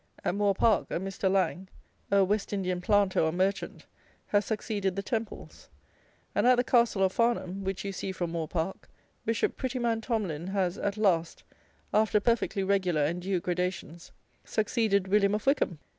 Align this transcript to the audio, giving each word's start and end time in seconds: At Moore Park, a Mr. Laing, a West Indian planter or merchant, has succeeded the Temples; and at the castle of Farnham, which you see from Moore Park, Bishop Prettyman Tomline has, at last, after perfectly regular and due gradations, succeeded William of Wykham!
At 0.25 0.33
Moore 0.33 0.55
Park, 0.55 0.87
a 0.89 0.99
Mr. 0.99 1.31
Laing, 1.31 1.67
a 2.09 2.23
West 2.23 2.51
Indian 2.53 2.81
planter 2.81 3.19
or 3.21 3.31
merchant, 3.31 3.85
has 4.29 4.45
succeeded 4.45 4.95
the 4.95 5.03
Temples; 5.03 5.69
and 6.33 6.47
at 6.47 6.55
the 6.55 6.63
castle 6.63 7.03
of 7.03 7.13
Farnham, 7.13 7.63
which 7.63 7.85
you 7.85 7.91
see 7.91 8.11
from 8.11 8.31
Moore 8.31 8.47
Park, 8.47 8.89
Bishop 9.25 9.55
Prettyman 9.57 10.01
Tomline 10.01 10.47
has, 10.47 10.79
at 10.79 10.97
last, 10.97 11.43
after 11.93 12.19
perfectly 12.19 12.63
regular 12.63 13.05
and 13.05 13.21
due 13.21 13.39
gradations, 13.39 14.11
succeeded 14.43 15.07
William 15.07 15.35
of 15.35 15.45
Wykham! 15.45 15.77